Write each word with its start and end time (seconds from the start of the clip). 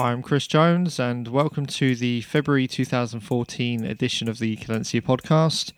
I'm 0.00 0.22
Chris 0.22 0.46
Jones, 0.46 0.98
and 0.98 1.28
welcome 1.28 1.66
to 1.66 1.94
the 1.94 2.22
February 2.22 2.66
2014 2.66 3.84
edition 3.84 4.30
of 4.30 4.38
the 4.38 4.56
Cadencia 4.56 5.02
podcast 5.02 5.72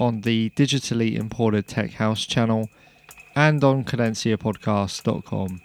on 0.00 0.22
the 0.22 0.50
digitally 0.56 1.14
imported 1.16 1.68
Tech 1.68 1.92
House 1.92 2.26
channel 2.26 2.68
and 3.36 3.62
on 3.62 3.84
cadenciapodcast.com. 3.84 5.60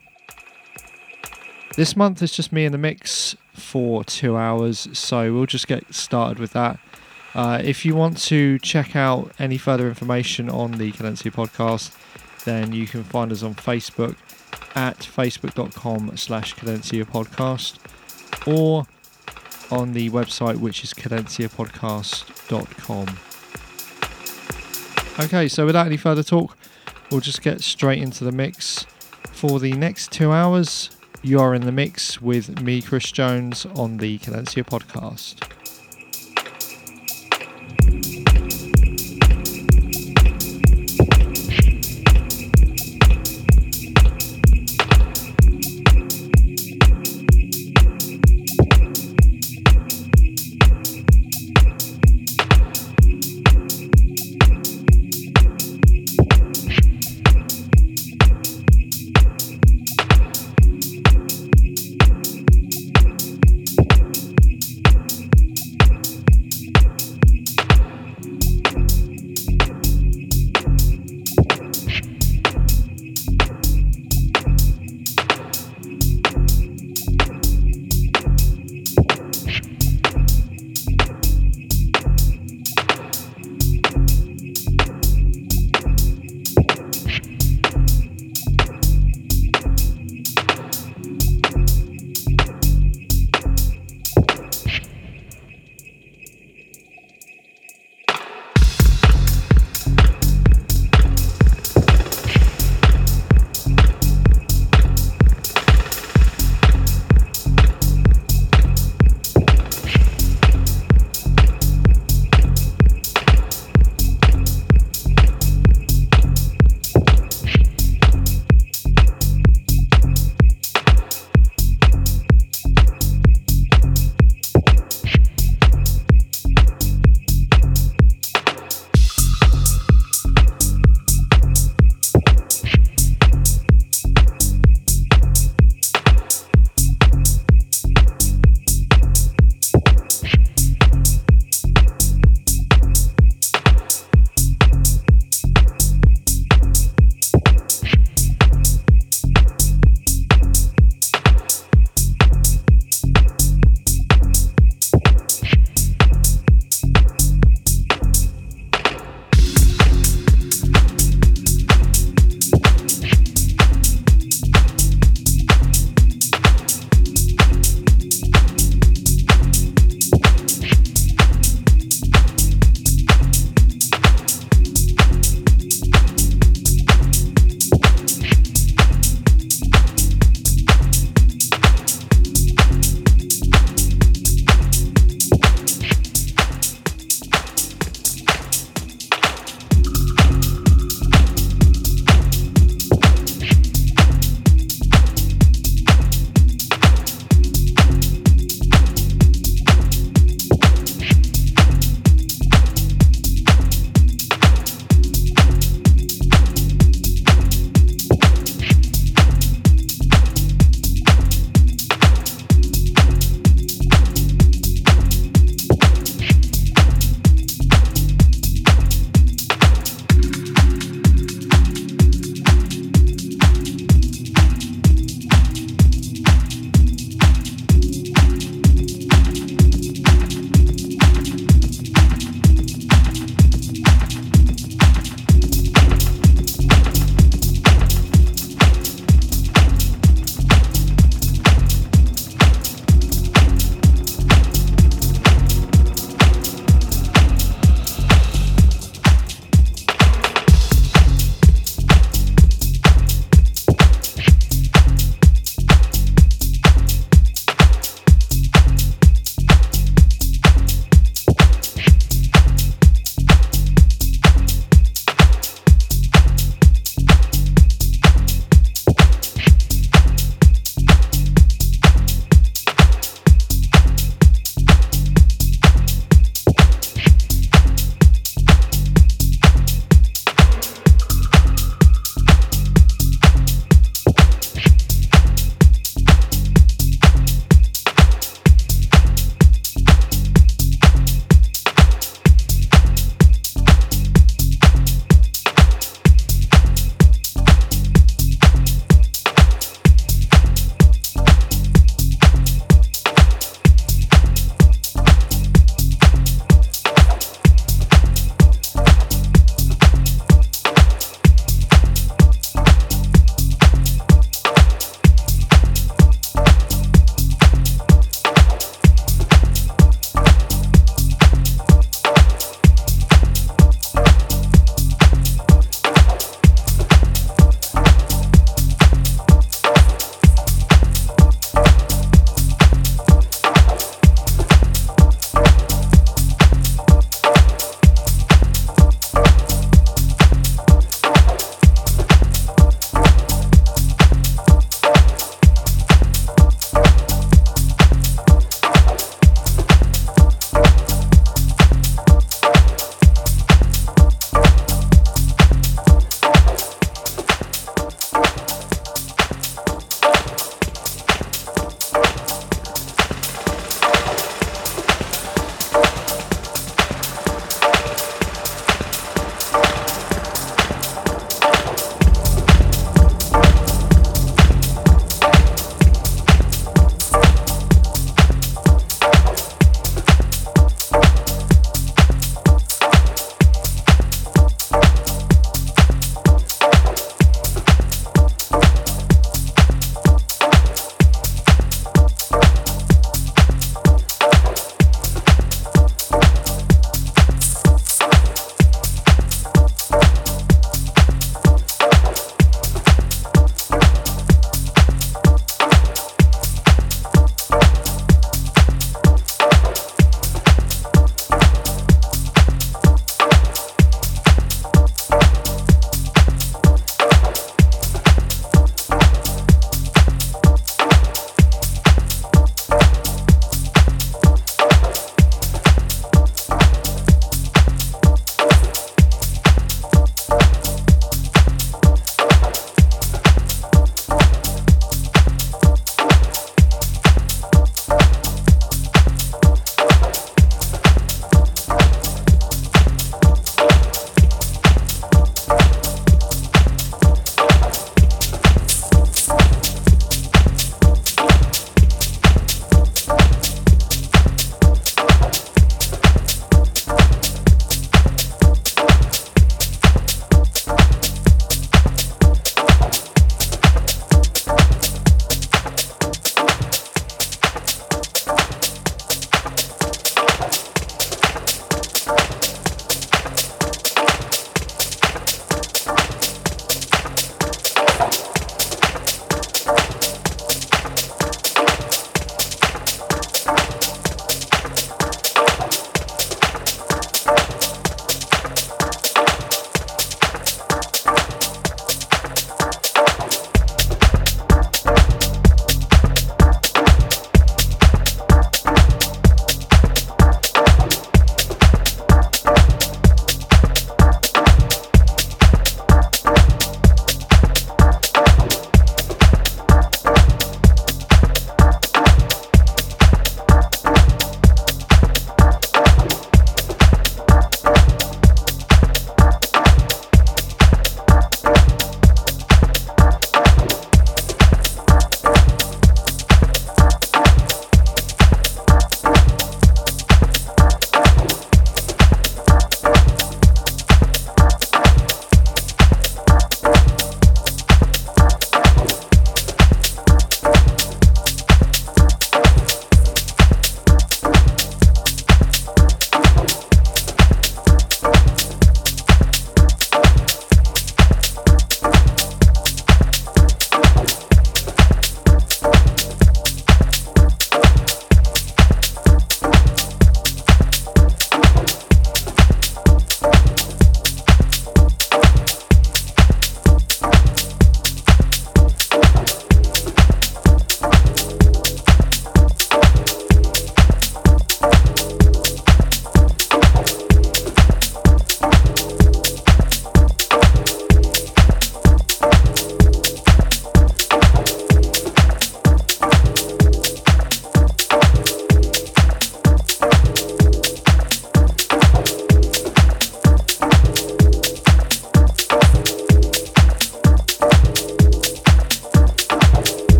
This 1.76 1.96
month 1.96 2.22
is 2.22 2.32
just 2.32 2.52
me 2.52 2.66
in 2.66 2.72
the 2.72 2.78
mix 2.78 3.36
for 3.54 4.04
two 4.04 4.38
hours, 4.38 4.88
so 4.94 5.34
we'll 5.34 5.48
just 5.48 5.68
get 5.68 5.92
started 5.92 6.38
with 6.38 6.54
that. 6.54 6.80
Uh, 7.34 7.60
if 7.64 7.84
you 7.84 7.96
want 7.96 8.20
to 8.20 8.60
check 8.60 8.96
out 8.96 9.32
any 9.40 9.58
further 9.58 9.88
information 9.88 10.52
on 10.52 10.74
the 10.74 10.92
Cadencia 10.92 11.34
podcast, 11.34 11.98
then 12.46 12.74
you 12.74 12.86
can 12.86 13.04
find 13.04 13.32
us 13.32 13.42
on 13.42 13.56
Facebook 13.56 14.16
at 14.76 15.00
facebook.com 15.00 16.16
slash 16.16 16.54
cadencia 16.54 17.04
podcast 17.04 17.80
or 18.48 18.86
on 19.70 19.94
the 19.94 20.10
website 20.10 20.58
which 20.58 20.84
is 20.84 20.94
cadenciapodcast.com. 20.94 23.20
Okay, 25.26 25.48
so 25.48 25.66
without 25.66 25.88
any 25.88 25.98
further 25.98 26.24
talk, 26.24 26.56
we'll 27.12 27.20
just 27.20 27.42
get 27.42 27.62
straight 27.62 28.02
into 28.02 28.24
the 28.24 28.32
mix. 28.32 28.86
For 29.32 29.60
the 29.60 29.74
next 29.74 30.12
two 30.12 30.32
hours, 30.32 30.90
you 31.22 31.40
are 31.40 31.54
in 31.54 31.66
the 31.66 31.72
mix 31.72 32.22
with 32.22 32.62
me, 32.62 32.82
Chris 32.82 33.12
Jones, 33.12 33.66
on 33.76 33.98
the 33.98 34.18
Cadencia 34.20 34.64
podcast. 34.64 35.57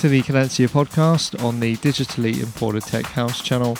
To 0.00 0.08
the 0.08 0.22
Cadencia 0.22 0.66
podcast 0.66 1.44
on 1.44 1.60
the 1.60 1.76
digitally 1.76 2.42
imported 2.42 2.82
Tech 2.84 3.04
House 3.04 3.42
channel, 3.42 3.76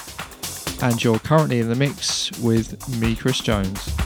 and 0.83 1.03
you're 1.03 1.19
currently 1.19 1.61
in 1.61 1.69
the 1.71 1.75
mix 1.75 2.31
with 2.41 2.77
me, 3.01 3.17
Chris 3.17 3.39
Jones. 3.39 4.00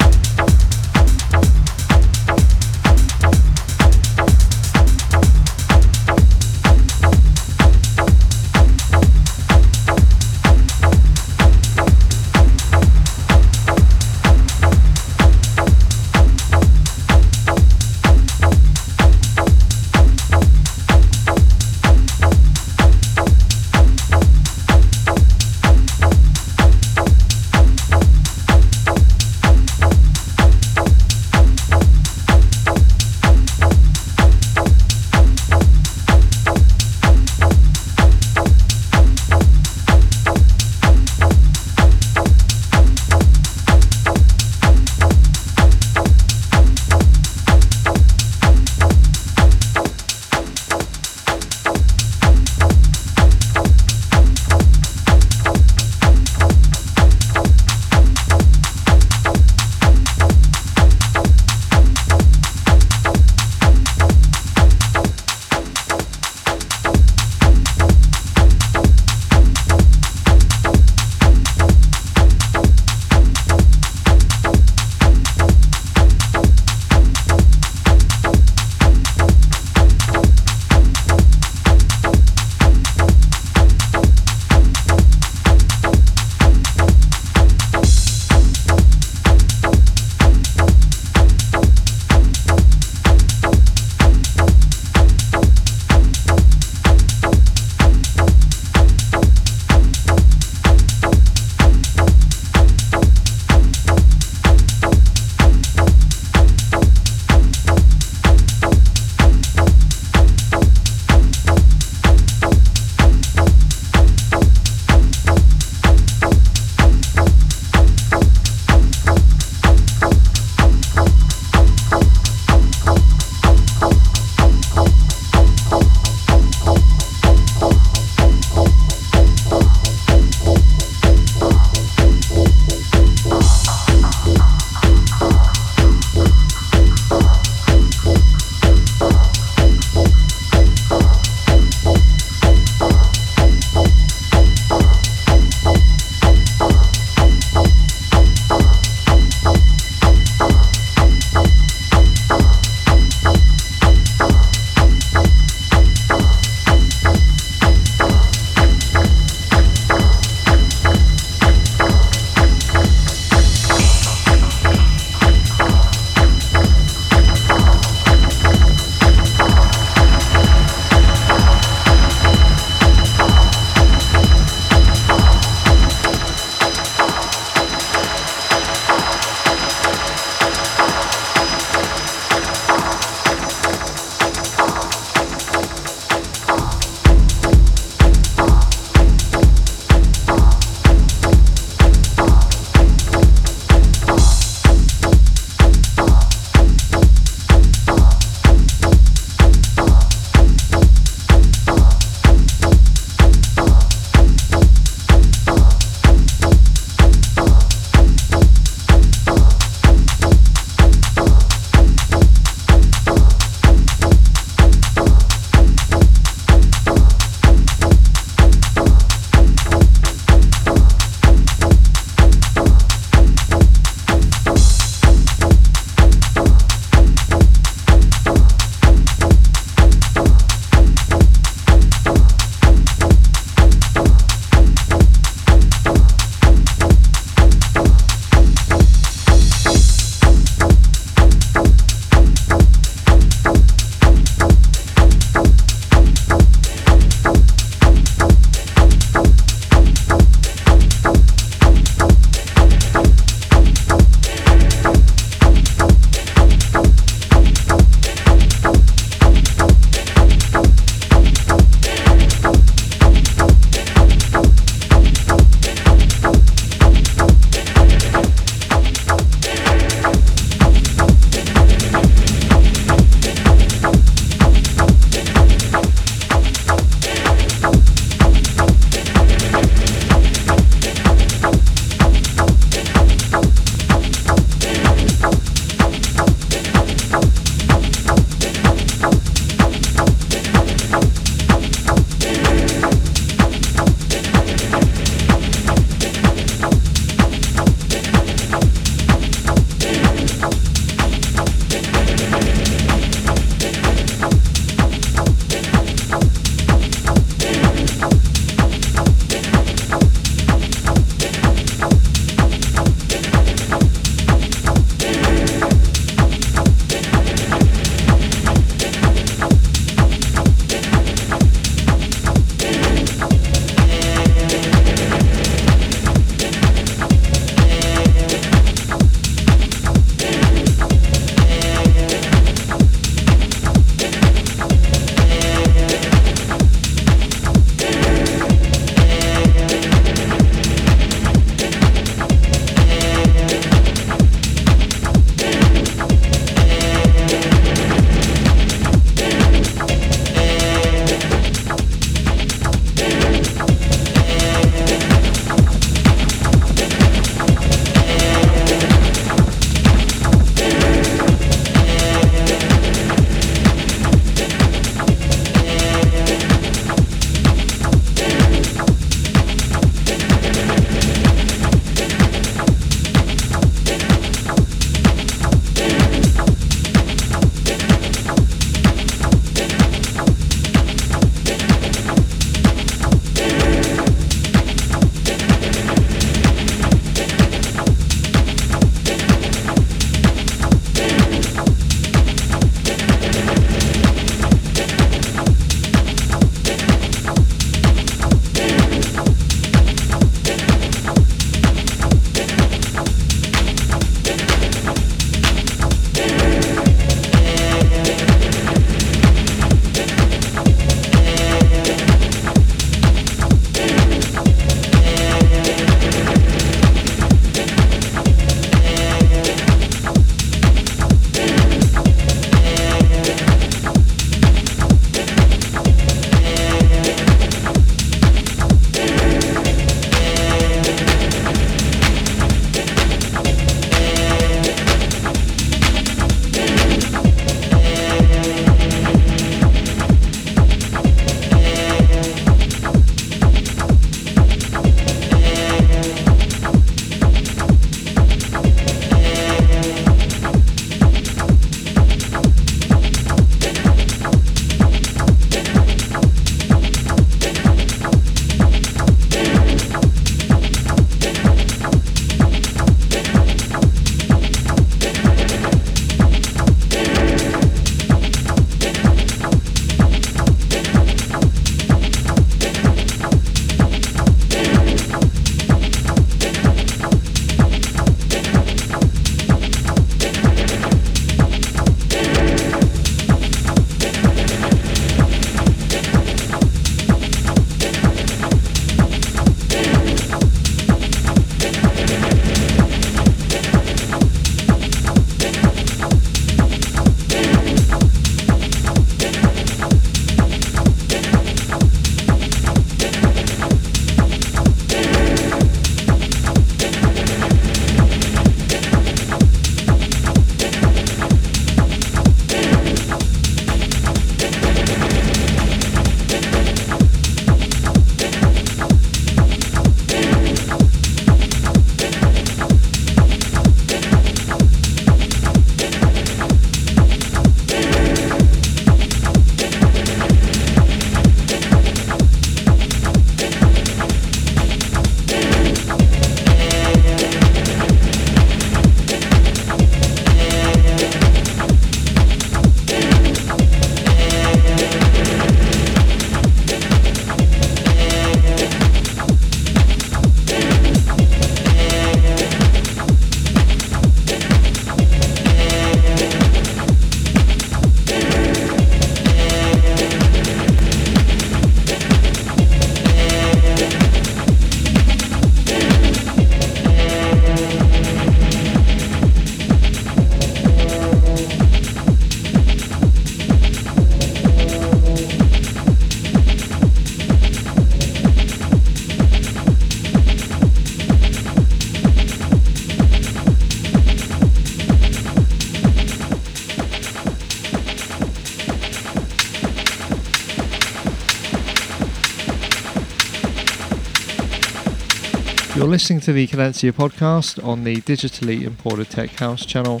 You're 595.84 595.90
listening 595.90 596.20
to 596.20 596.32
the 596.32 596.46
Cadenza 596.46 596.90
podcast 596.92 597.62
on 597.62 597.84
the 597.84 597.96
digitally 597.96 598.62
imported 598.62 599.10
Tech 599.10 599.28
House 599.32 599.66
channel, 599.66 600.00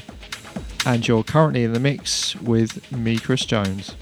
and 0.86 1.06
you're 1.06 1.22
currently 1.22 1.62
in 1.62 1.74
the 1.74 1.78
mix 1.78 2.34
with 2.36 2.90
me, 2.90 3.18
Chris 3.18 3.44
Jones. 3.44 3.94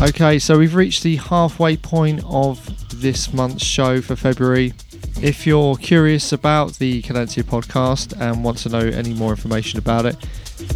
Okay, 0.00 0.38
so 0.38 0.56
we've 0.56 0.76
reached 0.76 1.02
the 1.02 1.16
halfway 1.16 1.76
point 1.76 2.22
of 2.24 2.64
this 3.00 3.32
month's 3.32 3.64
show 3.64 4.00
for 4.00 4.14
February. 4.14 4.72
If 5.20 5.44
you're 5.44 5.74
curious 5.74 6.32
about 6.32 6.74
the 6.74 7.02
Cadenza 7.02 7.42
podcast 7.42 8.16
and 8.20 8.44
want 8.44 8.58
to 8.58 8.68
know 8.68 8.78
any 8.78 9.12
more 9.12 9.30
information 9.30 9.80
about 9.80 10.06
it, 10.06 10.16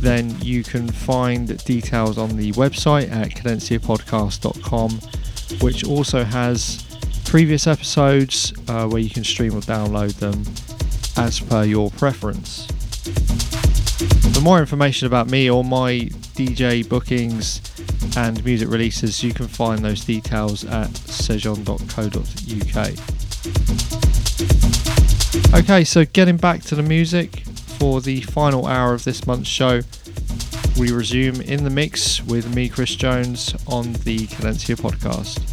then 0.00 0.36
you 0.40 0.64
can 0.64 0.88
find 0.88 1.56
details 1.64 2.18
on 2.18 2.36
the 2.36 2.50
website 2.54 3.12
at 3.12 3.28
cadenzapodcast.com, 3.30 4.90
which 5.60 5.84
also 5.84 6.24
has 6.24 6.84
previous 7.24 7.68
episodes 7.68 8.52
uh, 8.66 8.88
where 8.88 9.00
you 9.00 9.10
can 9.10 9.22
stream 9.22 9.54
or 9.54 9.60
download 9.60 10.14
them 10.14 10.42
as 11.16 11.38
per 11.38 11.62
your 11.62 11.92
preference. 11.92 12.66
For 14.34 14.40
more 14.40 14.58
information 14.58 15.06
about 15.06 15.30
me 15.30 15.48
or 15.48 15.62
my 15.62 16.10
DJ 16.34 16.88
bookings 16.88 17.60
and 18.16 18.44
music 18.44 18.68
releases, 18.68 19.22
you 19.22 19.32
can 19.32 19.48
find 19.48 19.84
those 19.84 20.04
details 20.04 20.64
at 20.64 20.88
sejon.co.uk. 20.90 21.62
Okay, 25.54 25.84
so 25.84 26.04
getting 26.04 26.36
back 26.36 26.62
to 26.62 26.74
the 26.74 26.82
music 26.82 27.40
for 27.78 28.00
the 28.00 28.20
final 28.22 28.66
hour 28.66 28.94
of 28.94 29.04
this 29.04 29.26
month's 29.26 29.48
show, 29.48 29.80
we 30.78 30.90
resume 30.92 31.40
in 31.40 31.64
the 31.64 31.70
mix 31.70 32.22
with 32.22 32.54
me, 32.54 32.68
Chris 32.68 32.94
Jones, 32.94 33.54
on 33.66 33.92
the 34.04 34.26
Cadenza 34.28 34.76
podcast. 34.76 35.51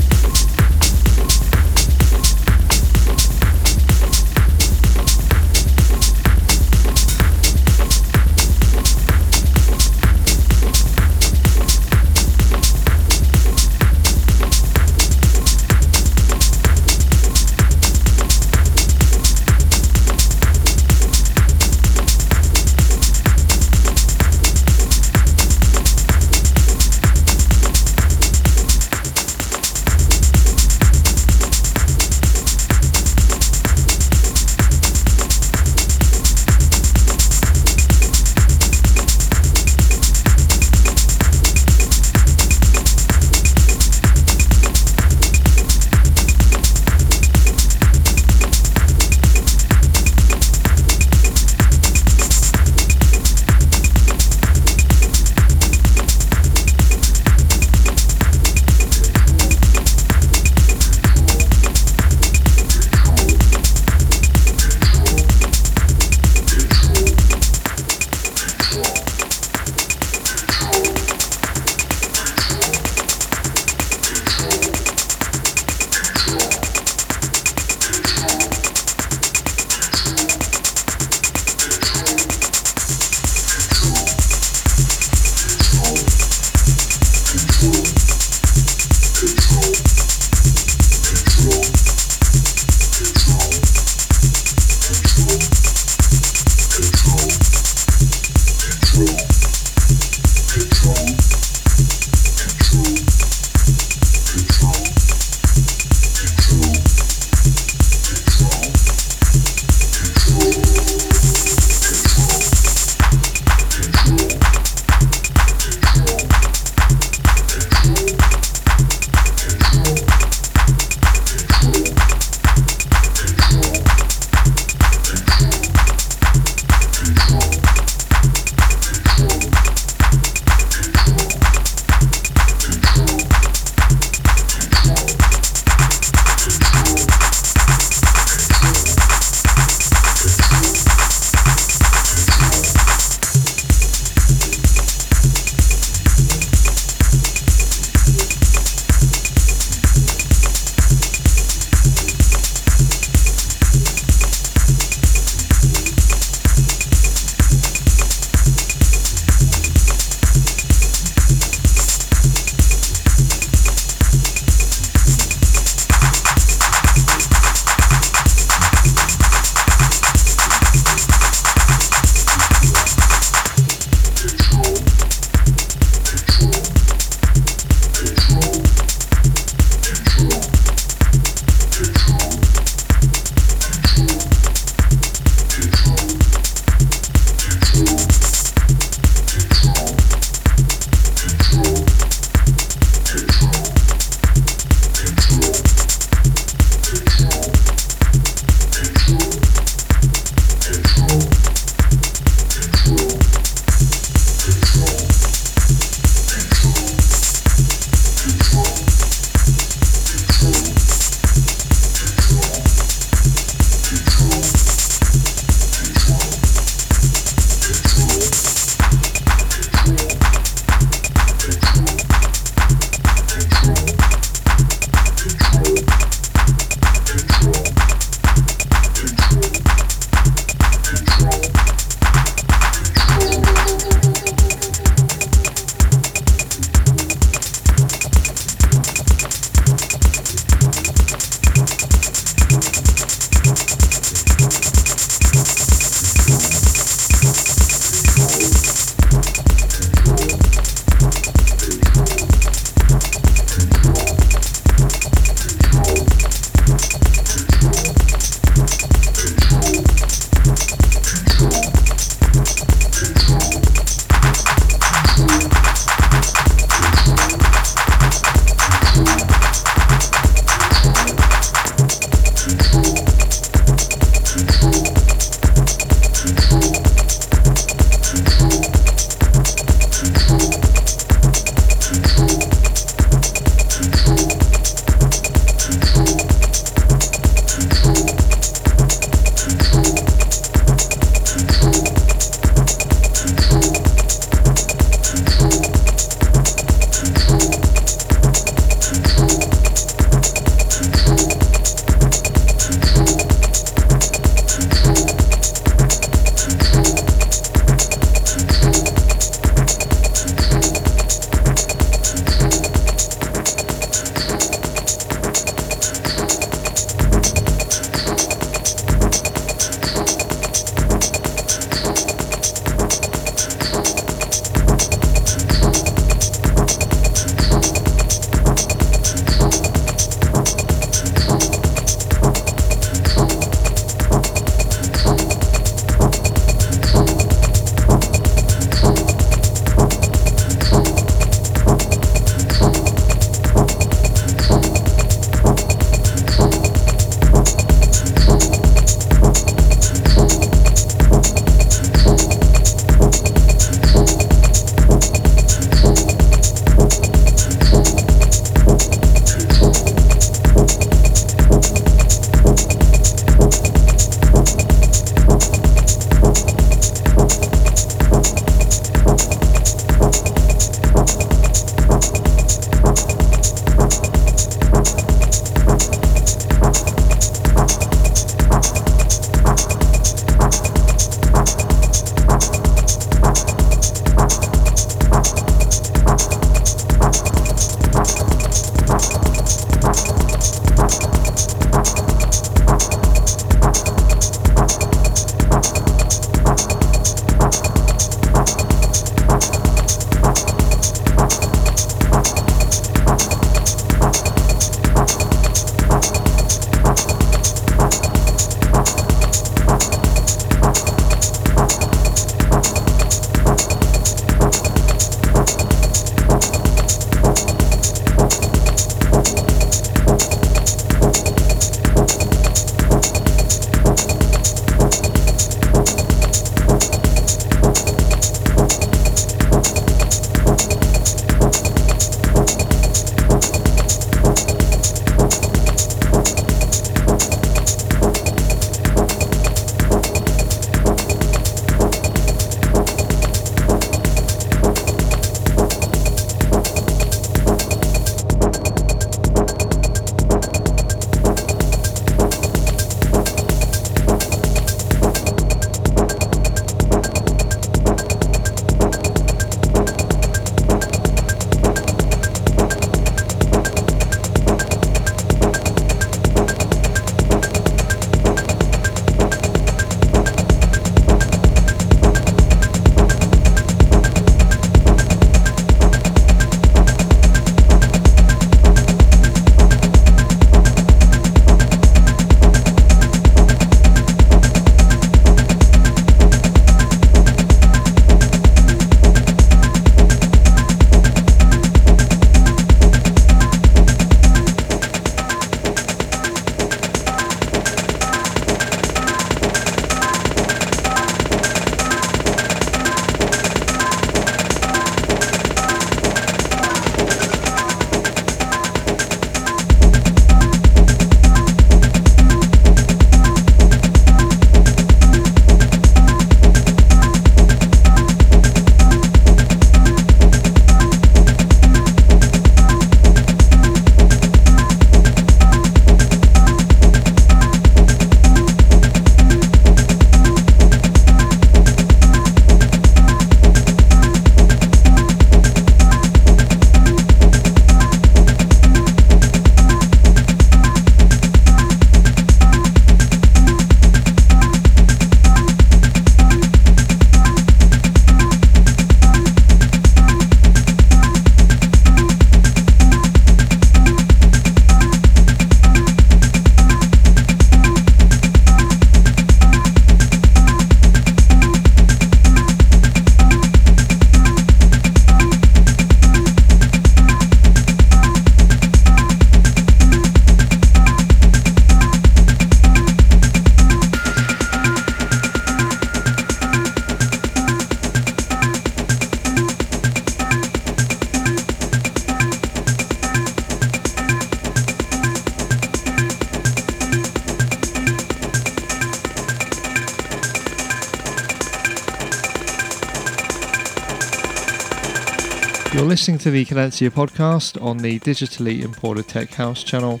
Listening 596.02 596.18
to 596.18 596.30
the 596.32 596.44
Cadenza 596.44 596.90
podcast 596.90 597.62
on 597.62 597.76
the 597.76 598.00
digitally 598.00 598.64
imported 598.64 599.06
Tech 599.06 599.32
House 599.34 599.62
channel, 599.62 600.00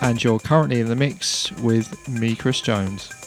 and 0.00 0.24
you're 0.24 0.38
currently 0.38 0.80
in 0.80 0.86
the 0.86 0.96
mix 0.96 1.52
with 1.58 2.08
me, 2.08 2.34
Chris 2.34 2.62
Jones. 2.62 3.19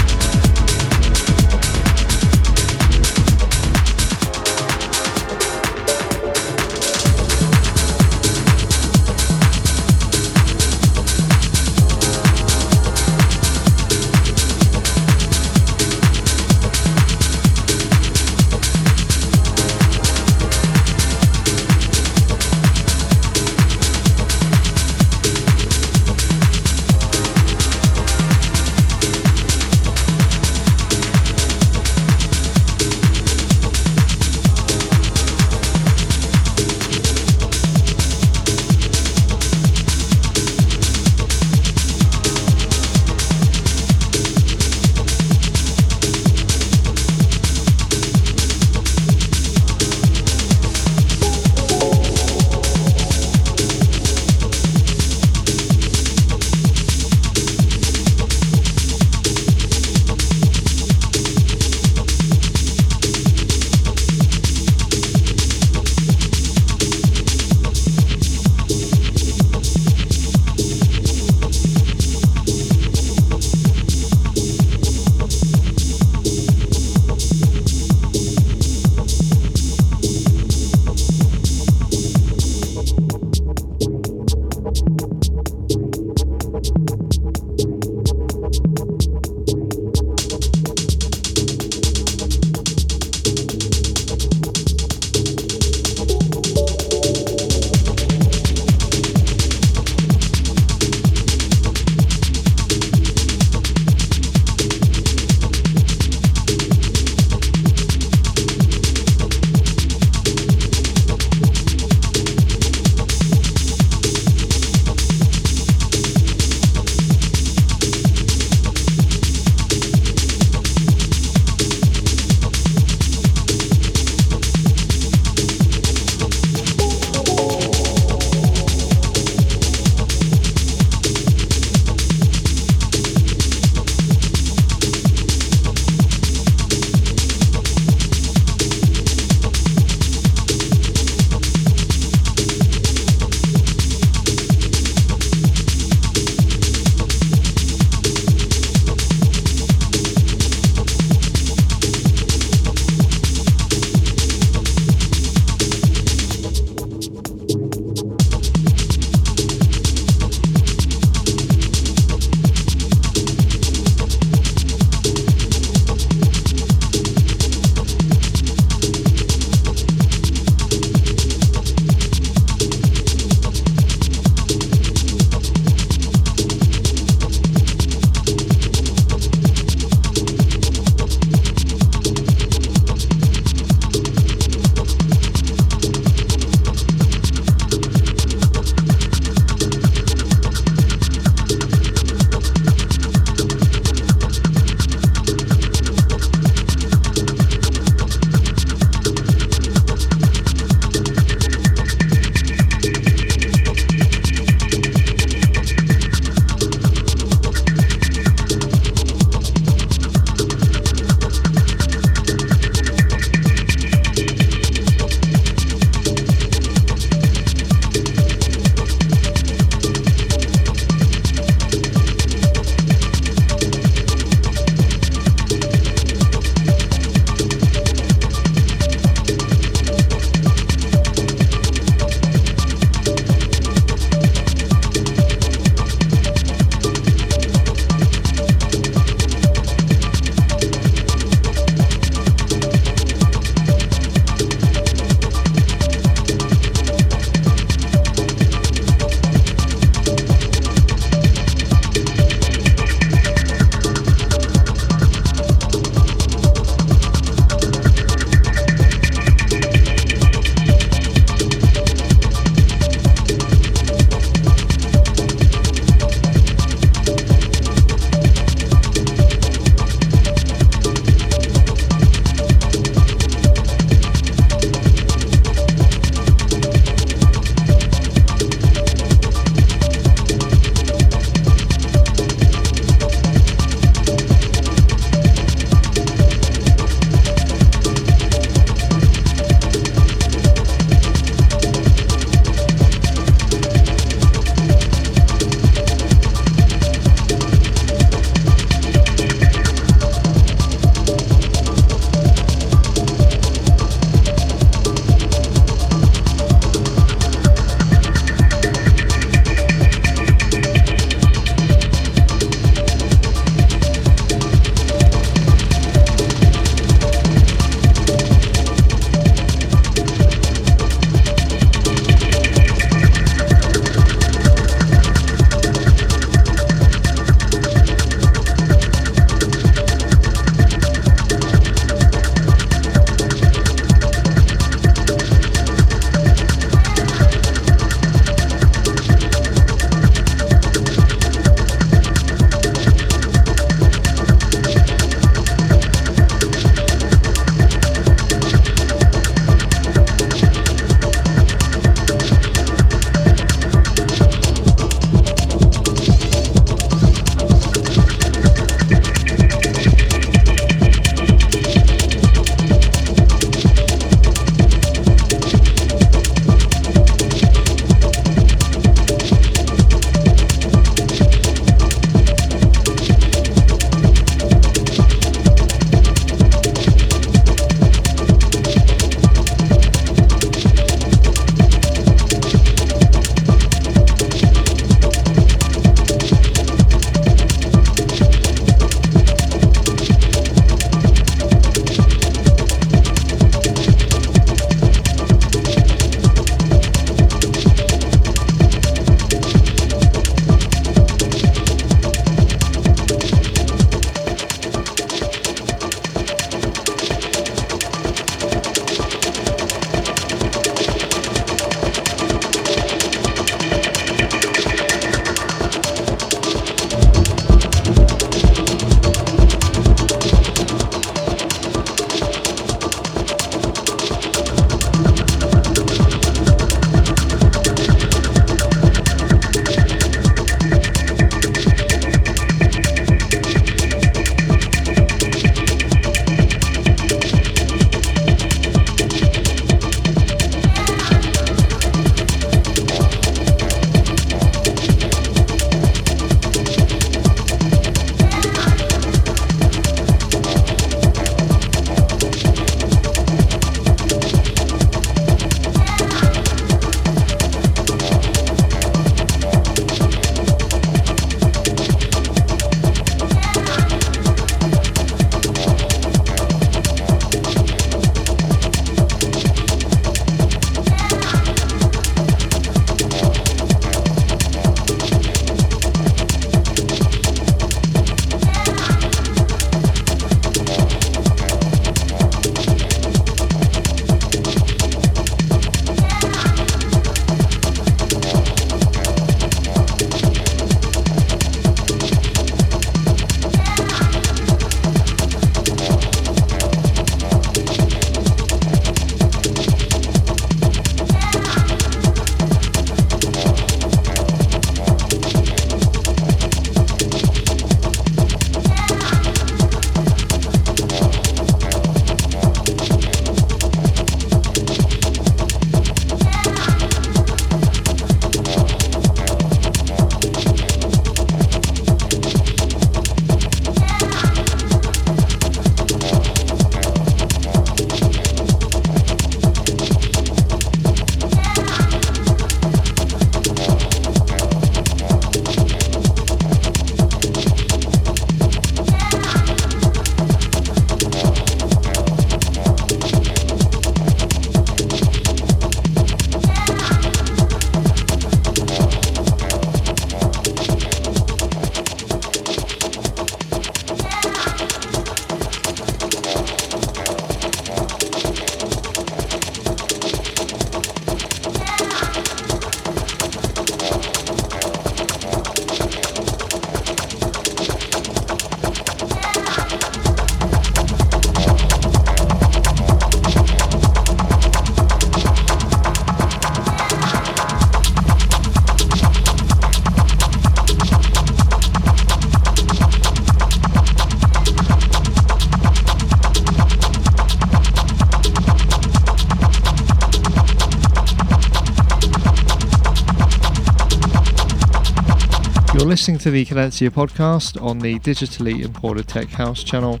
Listening 596.02 596.18
to 596.18 596.30
the 596.32 596.44
Cadenza 596.44 596.90
podcast 596.90 597.62
on 597.62 597.78
the 597.78 597.96
digitally 598.00 598.64
imported 598.64 599.06
Tech 599.06 599.28
House 599.28 599.62
channel, 599.62 600.00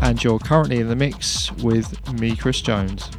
and 0.00 0.24
you're 0.24 0.38
currently 0.38 0.78
in 0.78 0.88
the 0.88 0.96
mix 0.96 1.52
with 1.56 2.10
me, 2.18 2.34
Chris 2.34 2.62
Jones. 2.62 3.10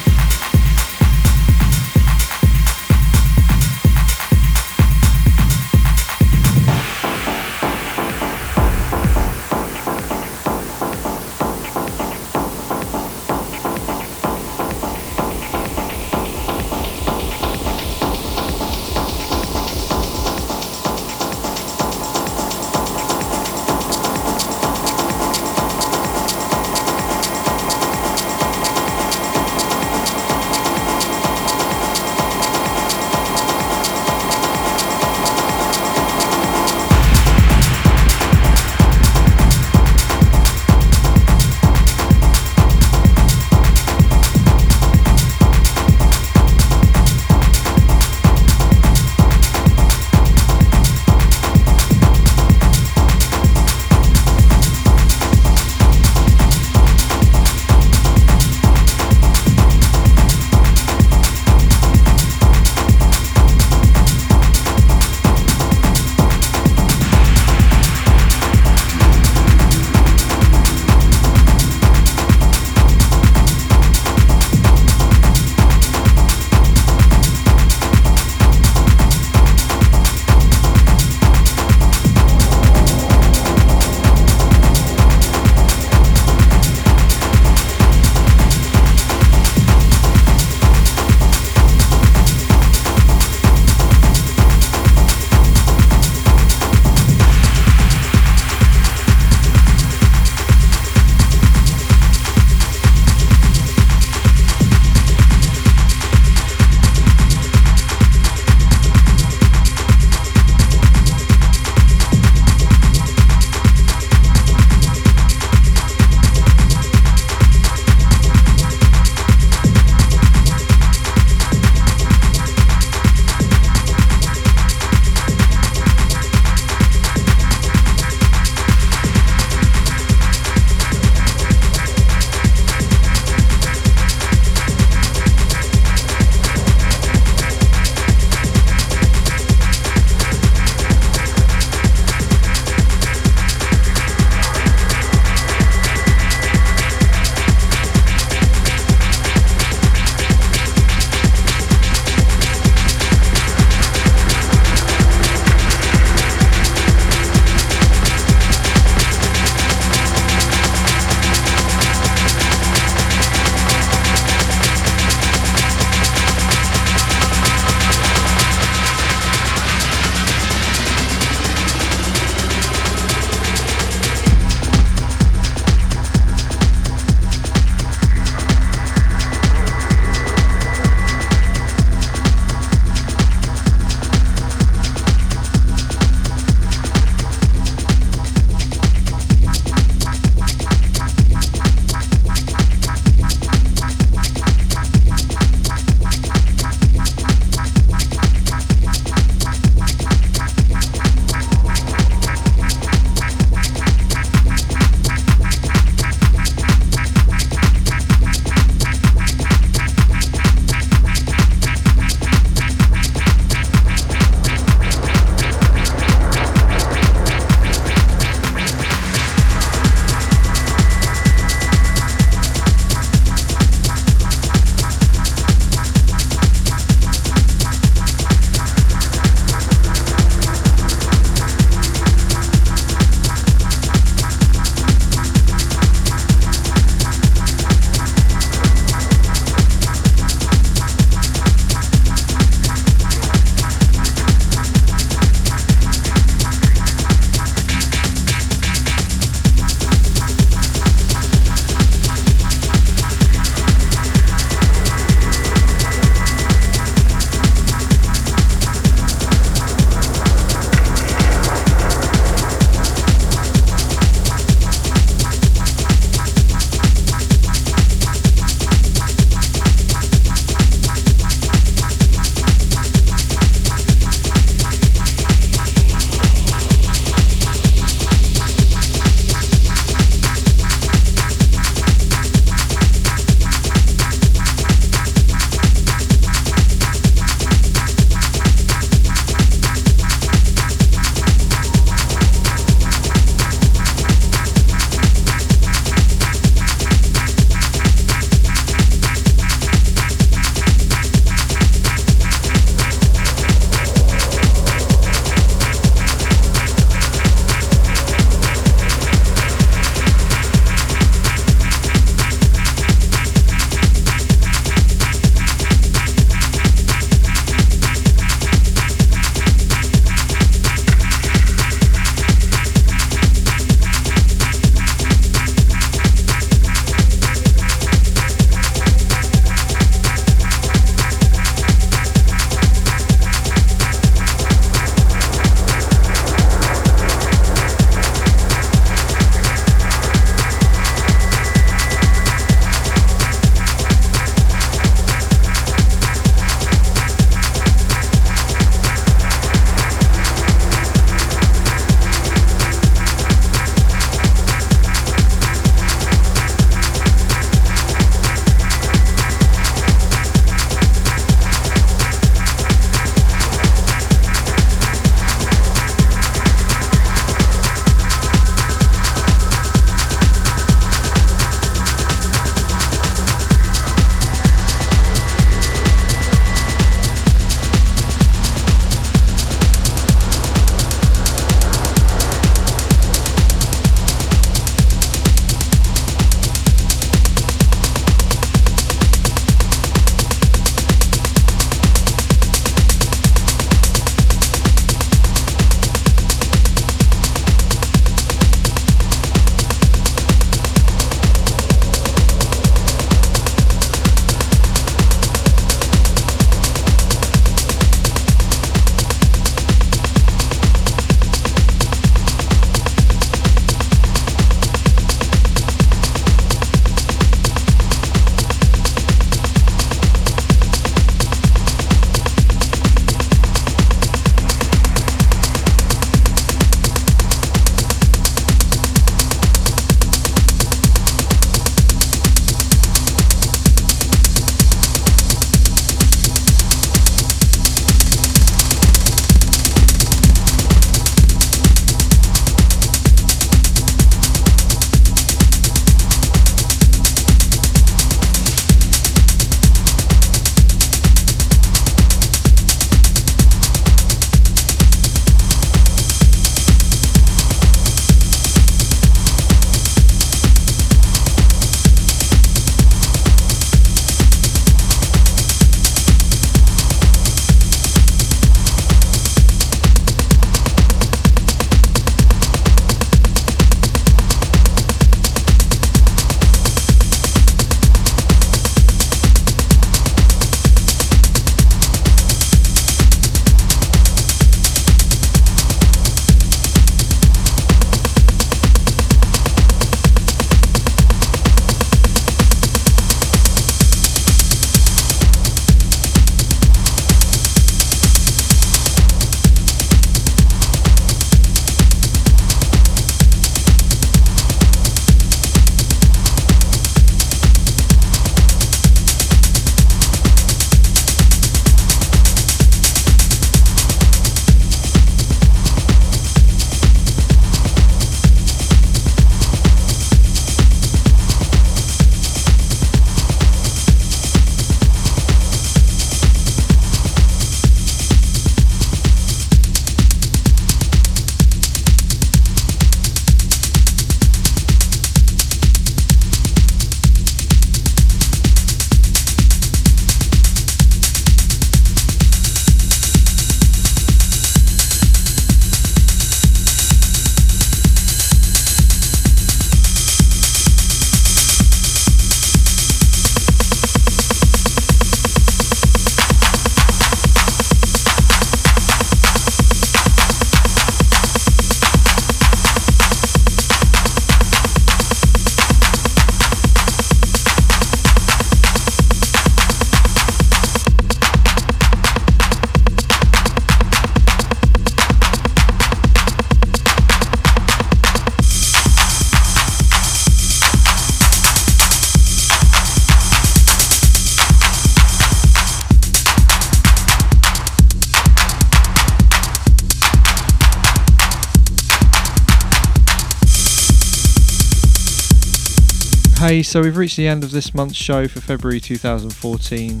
Okay, 596.54 596.62
so 596.62 596.82
we've 596.82 596.96
reached 596.96 597.16
the 597.16 597.26
end 597.26 597.42
of 597.42 597.50
this 597.50 597.74
month's 597.74 597.96
show 597.96 598.28
for 598.28 598.40
February 598.40 598.78
2014. 598.78 600.00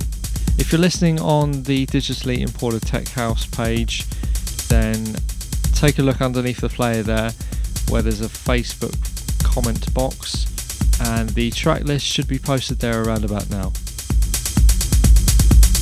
If 0.56 0.70
you're 0.70 0.80
listening 0.80 1.18
on 1.18 1.64
the 1.64 1.84
digitally 1.86 2.42
imported 2.42 2.82
Tech 2.82 3.08
House 3.08 3.44
page, 3.44 4.08
then 4.68 5.16
take 5.72 5.98
a 5.98 6.02
look 6.02 6.20
underneath 6.20 6.60
the 6.60 6.68
player 6.68 7.02
there 7.02 7.32
where 7.88 8.02
there's 8.02 8.20
a 8.20 8.28
Facebook 8.28 8.94
comment 9.42 9.92
box 9.92 10.46
and 11.00 11.30
the 11.30 11.50
track 11.50 11.82
list 11.82 12.06
should 12.06 12.28
be 12.28 12.38
posted 12.38 12.78
there 12.78 13.02
around 13.02 13.24
about 13.24 13.50
now. 13.50 13.72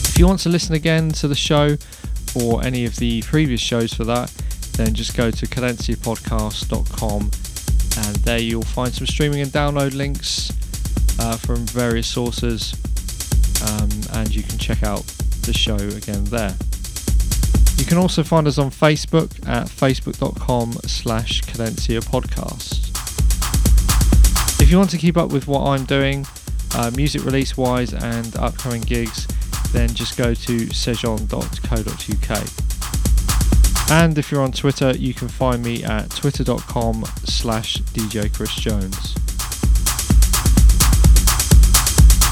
If 0.08 0.14
you 0.18 0.26
want 0.26 0.40
to 0.40 0.48
listen 0.48 0.74
again 0.74 1.10
to 1.10 1.28
the 1.28 1.34
show 1.34 1.76
or 2.34 2.64
any 2.64 2.86
of 2.86 2.96
the 2.96 3.20
previous 3.24 3.60
shows 3.60 3.92
for 3.92 4.04
that, 4.04 4.30
then 4.78 4.94
just 4.94 5.14
go 5.14 5.30
to 5.30 5.46
cadenzapodcast.com 5.46 7.30
and 7.98 8.16
there 8.16 8.39
you'll 8.39 8.62
find 8.62 8.93
some 8.93 9.06
streaming 9.06 9.40
and 9.40 9.51
download 9.51 9.94
links 9.94 10.51
uh, 11.19 11.36
from 11.36 11.56
various 11.66 12.06
sources 12.06 12.74
um, 13.62 13.90
and 14.14 14.35
you 14.35 14.43
can 14.43 14.59
check 14.59 14.82
out 14.82 15.05
the 15.43 15.52
show 15.52 15.77
again 15.77 16.24
there. 16.24 16.55
You 17.77 17.85
can 17.85 17.98
also 17.98 18.23
find 18.23 18.47
us 18.47 18.59
on 18.59 18.70
Facebook 18.70 19.31
at 19.48 19.66
facebook.com 19.66 20.73
slash 20.86 21.43
cadenza 21.43 22.01
podcast. 22.01 22.90
If 24.60 24.70
you 24.70 24.78
want 24.78 24.90
to 24.90 24.98
keep 24.98 25.16
up 25.16 25.32
with 25.32 25.48
what 25.48 25.66
I'm 25.66 25.85
doing, 25.85 26.27
uh, 26.74 26.90
music 26.94 27.24
release 27.24 27.56
wise 27.56 27.93
and 27.93 28.36
upcoming 28.36 28.82
gigs, 28.82 29.27
then 29.73 29.93
just 29.94 30.16
go 30.16 30.35
to 30.35 30.66
sejon.co.uk. 30.66 32.71
And 33.90 34.16
if 34.18 34.30
you're 34.30 34.42
on 34.42 34.52
Twitter, 34.52 34.92
you 34.92 35.14
can 35.14 35.28
find 35.28 35.62
me 35.62 35.84
at 35.84 36.10
twitter.com 36.10 37.04
slash 37.24 37.76
DJ 37.78 38.34
Chris 38.34 38.54
Jones. 38.54 39.14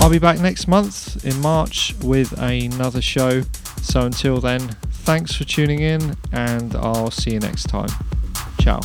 I'll 0.01 0.11
be 0.11 0.19
back 0.19 0.41
next 0.41 0.67
month 0.67 1.25
in 1.27 1.39
March 1.41 1.95
with 2.03 2.33
another 2.41 3.03
show. 3.03 3.43
So 3.83 4.01
until 4.03 4.41
then, 4.41 4.61
thanks 4.91 5.35
for 5.35 5.45
tuning 5.45 5.81
in 5.81 6.17
and 6.33 6.75
I'll 6.75 7.11
see 7.11 7.33
you 7.33 7.41
next 7.41 7.65
time. 7.65 7.91
Ciao. 8.59 8.81